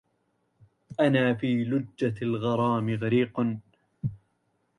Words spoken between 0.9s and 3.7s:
أنا في لجة الغرام غريق